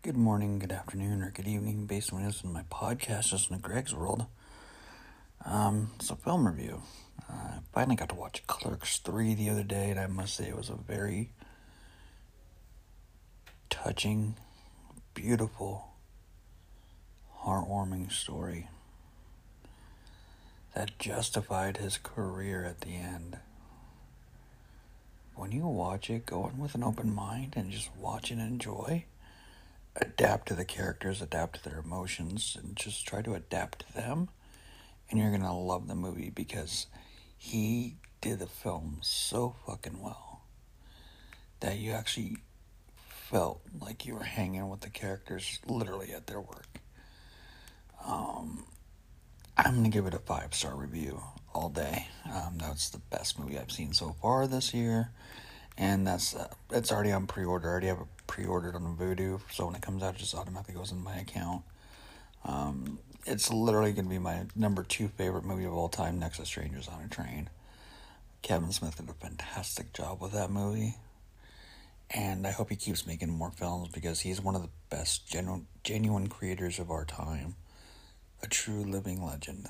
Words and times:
Good 0.00 0.16
morning, 0.16 0.60
good 0.60 0.70
afternoon, 0.70 1.22
or 1.22 1.32
good 1.32 1.48
evening, 1.48 1.86
based 1.86 2.12
on 2.12 2.22
this 2.22 2.44
in 2.44 2.52
my 2.52 2.62
podcast, 2.70 3.30
just 3.30 3.50
in 3.50 3.58
Greg's 3.58 3.92
world. 3.92 4.26
Um, 5.44 5.90
it's 5.96 6.08
a 6.08 6.14
film 6.14 6.46
review. 6.46 6.82
Uh, 7.28 7.32
I 7.34 7.58
finally 7.72 7.96
got 7.96 8.10
to 8.10 8.14
watch 8.14 8.46
Clerks 8.46 8.98
3 8.98 9.34
the 9.34 9.50
other 9.50 9.64
day, 9.64 9.90
and 9.90 9.98
I 9.98 10.06
must 10.06 10.36
say 10.36 10.46
it 10.46 10.56
was 10.56 10.70
a 10.70 10.76
very 10.76 11.32
touching, 13.68 14.36
beautiful, 15.14 15.88
heartwarming 17.42 18.12
story 18.12 18.68
that 20.76 20.96
justified 21.00 21.78
his 21.78 21.98
career 21.98 22.64
at 22.64 22.82
the 22.82 22.94
end. 22.94 23.38
When 25.34 25.50
you 25.50 25.66
watch 25.66 26.08
it, 26.08 26.24
go 26.24 26.46
in 26.46 26.58
with 26.58 26.76
an 26.76 26.84
open 26.84 27.12
mind 27.12 27.54
and 27.56 27.72
just 27.72 27.90
watch 27.96 28.30
and 28.30 28.40
enjoy 28.40 29.04
adapt 30.00 30.48
to 30.48 30.54
the 30.54 30.64
characters, 30.64 31.20
adapt 31.20 31.56
to 31.56 31.68
their 31.68 31.78
emotions, 31.78 32.56
and 32.60 32.76
just 32.76 33.06
try 33.06 33.22
to 33.22 33.34
adapt 33.34 33.80
to 33.80 33.94
them. 33.94 34.28
And 35.10 35.18
you're 35.18 35.30
gonna 35.30 35.58
love 35.58 35.88
the 35.88 35.94
movie 35.94 36.30
because 36.30 36.86
he 37.36 37.96
did 38.20 38.38
the 38.38 38.46
film 38.46 38.98
so 39.00 39.54
fucking 39.66 40.02
well 40.02 40.42
that 41.60 41.78
you 41.78 41.92
actually 41.92 42.36
felt 43.08 43.60
like 43.80 44.06
you 44.06 44.14
were 44.14 44.24
hanging 44.24 44.68
with 44.68 44.80
the 44.80 44.90
characters 44.90 45.58
literally 45.66 46.12
at 46.12 46.26
their 46.26 46.40
work. 46.40 46.80
Um, 48.06 48.64
I'm 49.56 49.76
gonna 49.76 49.88
give 49.88 50.06
it 50.06 50.14
a 50.14 50.18
five 50.18 50.54
star 50.54 50.74
review 50.74 51.20
all 51.54 51.68
day. 51.68 52.06
Um, 52.32 52.58
that's 52.58 52.90
the 52.90 52.98
best 52.98 53.38
movie 53.38 53.58
I've 53.58 53.72
seen 53.72 53.92
so 53.92 54.14
far 54.20 54.46
this 54.46 54.72
year 54.72 55.10
and 55.78 56.06
that's 56.06 56.34
uh, 56.34 56.48
it's 56.70 56.92
already 56.92 57.12
on 57.12 57.26
pre-order. 57.26 57.68
I 57.68 57.70
already 57.70 57.86
have 57.86 58.00
it 58.00 58.06
pre-ordered 58.38 58.76
on 58.76 58.96
Vudu, 58.96 59.40
so 59.50 59.66
when 59.66 59.74
it 59.74 59.82
comes 59.82 60.00
out, 60.00 60.14
it 60.14 60.18
just 60.18 60.34
automatically 60.34 60.74
goes 60.74 60.92
in 60.92 61.02
my 61.02 61.16
account. 61.16 61.62
Um, 62.44 63.00
it's 63.26 63.50
literally 63.50 63.92
going 63.92 64.04
to 64.04 64.10
be 64.10 64.20
my 64.20 64.46
number 64.54 64.84
two 64.84 65.08
favorite 65.08 65.44
movie 65.44 65.64
of 65.64 65.74
all 65.74 65.88
time, 65.88 66.20
next 66.20 66.36
to 66.36 66.46
Strangers 66.46 66.86
on 66.86 67.02
a 67.02 67.08
Train. 67.08 67.50
Kevin 68.42 68.70
Smith 68.70 68.96
did 68.96 69.08
a 69.08 69.12
fantastic 69.14 69.92
job 69.92 70.22
with 70.22 70.30
that 70.32 70.52
movie, 70.52 70.94
and 72.10 72.46
I 72.46 72.52
hope 72.52 72.70
he 72.70 72.76
keeps 72.76 73.08
making 73.08 73.28
more 73.28 73.50
films 73.50 73.88
because 73.88 74.20
he's 74.20 74.40
one 74.40 74.54
of 74.54 74.62
the 74.62 74.70
best 74.88 75.28
genuine 75.28 75.66
genuine 75.82 76.28
creators 76.28 76.78
of 76.78 76.92
our 76.92 77.04
time, 77.04 77.56
a 78.40 78.46
true 78.46 78.84
living 78.84 79.20
legend. 79.20 79.66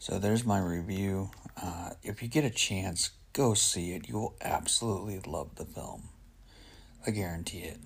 So 0.00 0.18
there's 0.18 0.44
my 0.44 0.58
review. 0.58 1.30
Uh, 1.62 1.90
if 2.02 2.22
you 2.22 2.28
get 2.28 2.44
a 2.44 2.50
chance, 2.50 3.10
Go 3.36 3.52
see 3.52 3.92
it. 3.92 4.08
You 4.08 4.14
will 4.14 4.34
absolutely 4.40 5.20
love 5.30 5.56
the 5.56 5.66
film. 5.66 6.08
I 7.06 7.10
guarantee 7.10 7.60
it. 7.60 7.78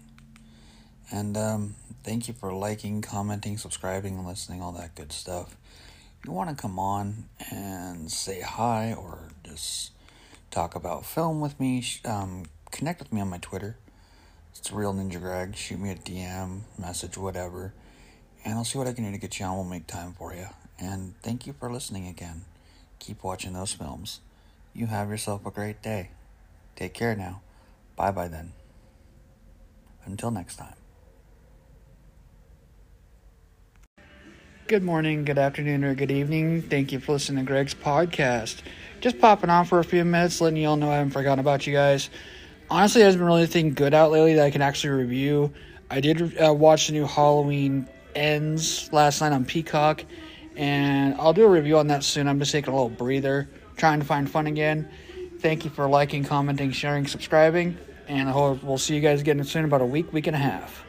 And 1.12 1.36
um, 1.36 1.74
thank 2.04 2.28
you 2.28 2.34
for 2.34 2.52
liking, 2.52 3.02
commenting, 3.02 3.58
subscribing, 3.58 4.16
and 4.16 4.26
listening, 4.26 4.62
all 4.62 4.72
that 4.72 4.94
good 4.94 5.12
stuff. 5.12 5.56
If 6.20 6.26
you 6.26 6.32
want 6.32 6.50
to 6.50 6.56
come 6.56 6.78
on 6.78 7.24
and 7.50 8.10
say 8.10 8.40
hi 8.40 8.94
or 8.94 9.18
just 9.44 9.92
talk 10.50 10.74
about 10.74 11.04
film 11.04 11.40
with 11.40 11.58
me, 11.58 11.84
um, 12.04 12.44
connect 12.70 13.00
with 13.00 13.12
me 13.12 13.20
on 13.20 13.28
my 13.28 13.38
Twitter. 13.38 13.76
It's 14.56 14.70
Real 14.72 14.94
Ninja 14.94 15.20
Greg. 15.20 15.56
Shoot 15.56 15.80
me 15.80 15.90
a 15.90 15.96
DM, 15.96 16.60
message, 16.78 17.16
whatever. 17.16 17.72
And 18.44 18.54
I'll 18.54 18.64
see 18.64 18.78
what 18.78 18.86
I 18.86 18.92
can 18.92 19.04
do 19.04 19.12
to 19.12 19.18
get 19.18 19.38
you 19.38 19.46
on. 19.46 19.56
We'll 19.56 19.64
make 19.64 19.86
time 19.86 20.12
for 20.12 20.34
you. 20.34 20.46
And 20.78 21.14
thank 21.22 21.46
you 21.46 21.52
for 21.52 21.70
listening 21.70 22.06
again. 22.06 22.42
Keep 22.98 23.22
watching 23.22 23.52
those 23.52 23.72
films. 23.72 24.20
You 24.74 24.86
have 24.86 25.10
yourself 25.10 25.44
a 25.46 25.50
great 25.50 25.82
day. 25.82 26.10
Take 26.76 26.94
care 26.94 27.16
now. 27.16 27.42
Bye 27.96 28.12
bye 28.12 28.28
then. 28.28 28.52
Until 30.10 30.30
next 30.30 30.56
time. 30.56 30.74
Good 34.66 34.82
morning, 34.84 35.24
good 35.24 35.38
afternoon, 35.38 35.82
or 35.82 35.94
good 35.96 36.12
evening. 36.12 36.62
Thank 36.62 36.92
you 36.92 37.00
for 37.00 37.12
listening 37.12 37.44
to 37.44 37.48
Greg's 37.48 37.74
podcast. 37.74 38.62
Just 39.00 39.18
popping 39.18 39.50
on 39.50 39.64
for 39.64 39.80
a 39.80 39.84
few 39.84 40.04
minutes, 40.04 40.40
letting 40.40 40.58
you 40.58 40.68
all 40.68 40.76
know 40.76 40.90
I 40.90 40.96
haven't 40.96 41.10
forgotten 41.10 41.40
about 41.40 41.66
you 41.66 41.72
guys. 41.72 42.08
Honestly, 42.70 43.02
there's 43.02 43.16
been 43.16 43.24
really 43.24 43.40
anything 43.40 43.74
good 43.74 43.94
out 43.94 44.12
lately 44.12 44.34
that 44.34 44.44
I 44.44 44.50
can 44.52 44.62
actually 44.62 44.90
review. 44.90 45.52
I 45.90 46.00
did 46.00 46.40
uh, 46.40 46.54
watch 46.54 46.86
the 46.86 46.92
new 46.92 47.04
Halloween 47.04 47.88
Ends 48.14 48.92
last 48.92 49.20
night 49.20 49.32
on 49.32 49.44
Peacock, 49.44 50.04
and 50.54 51.14
I'll 51.14 51.32
do 51.32 51.44
a 51.44 51.48
review 51.48 51.78
on 51.78 51.88
that 51.88 52.04
soon. 52.04 52.28
I'm 52.28 52.38
just 52.38 52.52
taking 52.52 52.72
a 52.72 52.76
little 52.76 52.90
breather 52.90 53.48
trying 53.76 53.98
to 53.98 54.06
find 54.06 54.30
fun 54.30 54.46
again. 54.46 54.88
Thank 55.40 55.64
you 55.64 55.70
for 55.70 55.88
liking, 55.88 56.22
commenting, 56.22 56.70
sharing, 56.70 57.08
subscribing, 57.08 57.76
and 58.10 58.28
I 58.28 58.32
hope 58.32 58.62
we'll 58.64 58.76
see 58.76 58.96
you 58.96 59.00
guys 59.00 59.20
again 59.20 59.42
soon, 59.44 59.64
about 59.64 59.80
a 59.80 59.86
week, 59.86 60.12
week 60.12 60.26
and 60.26 60.34
a 60.34 60.38
half. 60.40 60.84